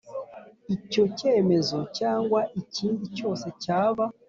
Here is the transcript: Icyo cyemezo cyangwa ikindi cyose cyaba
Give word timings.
Icyo 0.75 1.03
cyemezo 1.17 1.79
cyangwa 1.97 2.39
ikindi 2.61 3.05
cyose 3.17 3.47
cyaba 3.63 4.03